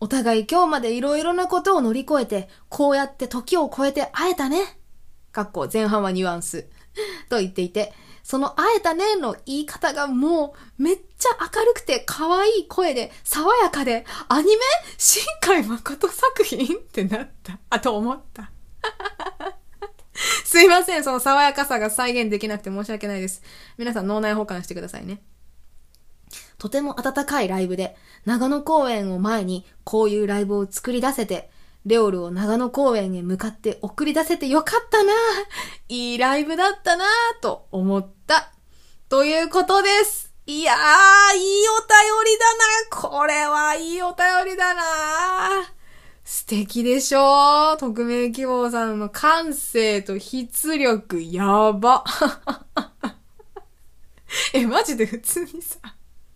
[0.00, 4.78] お互い今日までいろいろなことを乗り越えて、こうやって時を超えて会えたね。
[5.32, 6.66] かっこ前半はニュアンス。
[7.28, 14.52] と言っていて、その会えたねの言い方がもうめっちゃ明るくて可愛い声で爽やかで、アニメ？
[14.98, 16.76] 新海誠作品？
[16.76, 17.58] ってなった。
[17.70, 18.50] あ、と思った。
[20.44, 23.42] すいません、その爽やかさが再現できなくて申し訳ないです。
[23.76, 25.22] 皆さん脳内保管してくださいね。
[26.58, 31.50] とても温かいライブで、長野公園を前にこういうライブを作り出せて、
[31.86, 35.12] レオルを長野公園へ向かって送り出せてよかったな
[35.88, 37.04] いいライブだったな
[37.40, 38.52] と思った。
[39.08, 40.34] ということです。
[40.46, 41.88] いやー、いいお便
[42.24, 44.82] りだなこれはいいお便りだな
[46.24, 52.04] 素敵でしょ匿名希望さんの感性と筆力、やば。
[54.52, 55.78] え、マジで普通にさ、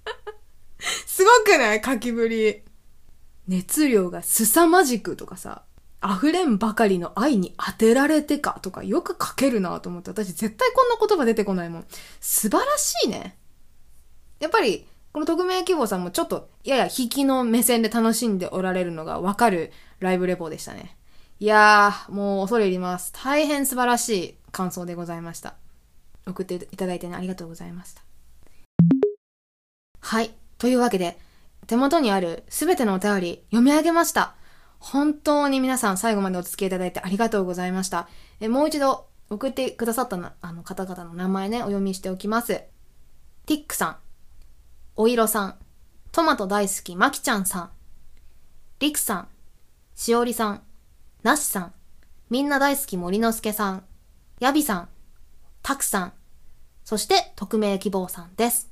[1.06, 1.82] すごくない？
[1.84, 2.62] 書きぶり。
[3.48, 5.64] 熱量が凄まじくとかさ、
[6.04, 11.86] 溢れんばかりの愛に当てられてかとかよく書けるなと思って、私絶対こんな言葉出てこないもん。
[12.20, 13.36] 素晴らしいね。
[14.38, 20.96] やっぱり、この匿名希望さんもちょっとやや引きの目線で楽しんでおられるのがわかるライブレポでしたね。
[21.38, 23.12] いやー、もう恐れ入ります。
[23.12, 25.56] 大変素晴らしい感想でございました。
[26.26, 28.11] 送っていただいてね、ありがとうございました。
[30.12, 30.30] はい。
[30.58, 31.16] というわけで、
[31.66, 34.34] 手元にあるすべてのお便り読み上げました。
[34.78, 38.10] 本当に皆さん最後までお付き合いいただいてありがとうございました。
[38.38, 42.60] えもう一度送ってくださったなあの方々の名前ね、お読みしておきます。
[43.46, 43.96] ティックさん、
[44.96, 45.56] おいろさん、
[46.10, 47.70] トマト大好きまきちゃんさん、
[48.80, 49.28] りくさん、
[49.94, 50.62] しおりさん、
[51.22, 51.72] なしさん、
[52.28, 53.84] みんな大好き森之助さん、
[54.40, 54.88] やびさん、
[55.62, 56.12] たくさん、
[56.84, 58.70] そして匿名希望さんです。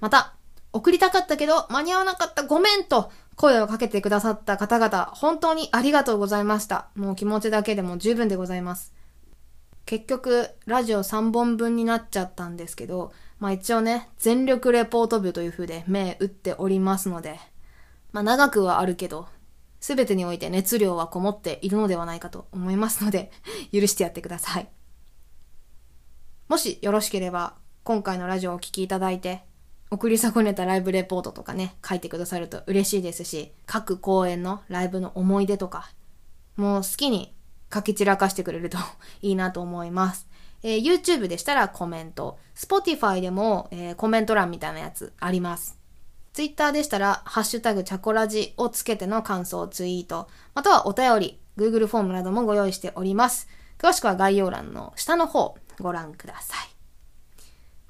[0.00, 0.39] また、
[0.72, 3.10] 送りたかったけど間に合わなかったごめんと
[3.40, 6.90] 声をかけてくださった方々、本当にありがとうございました。
[6.94, 8.92] もう気持ちだけでも十分でございます。
[9.86, 17.40] 結局、ラジオ3本分になっちゃったんですけど、まあ一応ね、全力レポート部という風で目打っておりますので、
[18.12, 19.26] まあ長くはあるけど、
[19.80, 23.32] すべてにおいて熱量はこもっているのではないかと思いますので、
[23.72, 24.68] 許してやってください。
[26.48, 27.54] もしよろしければ、
[27.84, 29.44] 今回のラジオをお聴きいただいて、
[29.90, 35.90] 送り損ねたライブレポートとかね、書いてくださると嬉しいですし、各公演のライブの思い出とか、
[36.56, 37.34] もう好きに
[37.72, 38.78] 書き散らかしてくれると
[39.20, 40.28] いいなと思います。
[40.62, 45.76] えー YouTube でしたらコメント、Spotify でも、えーコメント欄みたいなやつあります。
[46.32, 53.48] Twitter でしたら、ハッシュタグチャコラジをつけての感想ツイート、またはお便り、Google フォームなどもご用意しております。
[53.78, 56.79] 詳しくは概要欄の下の方ご覧ください。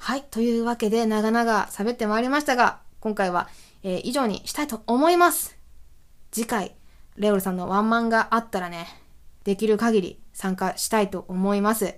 [0.02, 0.22] はい。
[0.30, 3.50] というわけで、長々喋ってまいりましたが、今回は、
[3.82, 5.58] えー以上にしたいと思います。
[6.32, 6.74] 次回、
[7.16, 8.86] レオルさんのワンマンがあったらね、
[9.44, 11.96] できる限り参加したいと思います。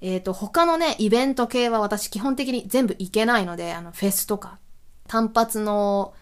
[0.00, 4.58] えっ、と、他のね、イベント系は私基本的に全部行けないので、あの、フェスとか、
[5.06, 6.14] 単発の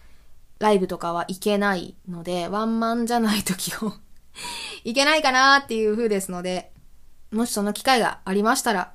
[0.59, 3.93] ライブとかは行けないので、ワンマンじゃない時を
[4.83, 6.73] 行けないかなっていう風ですので、
[7.31, 8.91] もしその機会がありましたら、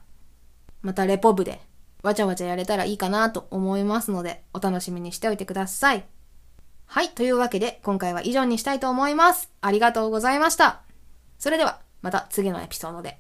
[0.82, 1.64] またレポ部で
[2.06, 6.06] わちゃわちゃやれたらいいかなと思いますので、お楽しみにしておいてください。
[6.86, 7.08] はい。
[7.08, 9.50] というわけで、今回は以上にしたいと思います。
[9.60, 10.82] ありがとうございました。
[11.36, 13.18] それでは、また次のエピソードで。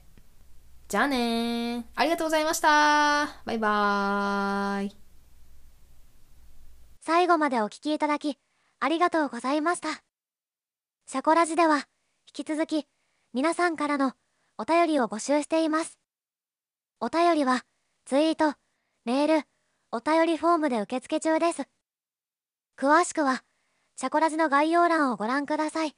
[0.86, 1.82] じゃあねー。
[1.96, 3.26] ありがとうございました。
[3.44, 4.96] バイバーイ。
[7.00, 8.38] 最後までお聞きいただき、
[8.78, 9.88] ありがとうございました。
[11.08, 11.78] シャコラジでは、
[12.32, 12.86] 引き続き、
[13.32, 14.12] 皆さんからの
[14.58, 15.98] お便りを募集しています。
[17.00, 17.64] お便りは、
[18.04, 18.56] ツイート、
[19.06, 19.44] メール、
[19.92, 21.62] お便りフォームで受付中です。
[22.76, 23.44] 詳しくは、
[23.94, 25.92] チャコラジの概要欄をご覧ください。